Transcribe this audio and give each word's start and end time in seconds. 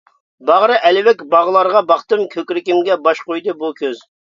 باغرى 0.49 0.77
ئەلۋەك 0.89 1.21
باغلارغا 1.35 1.85
باقتىم، 1.95 2.27
كۆكرىكىمگە 2.35 3.03
باش 3.09 3.27
قويدى 3.31 3.61
بۇ 3.65 3.77
كۆز. 3.83 4.09